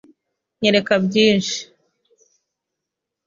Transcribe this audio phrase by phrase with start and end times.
[0.61, 1.59] Nyereka byinshi.